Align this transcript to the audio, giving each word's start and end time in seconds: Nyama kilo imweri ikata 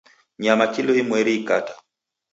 Nyama 0.43 0.65
kilo 0.73 0.91
imweri 1.01 1.31
ikata 1.39 1.73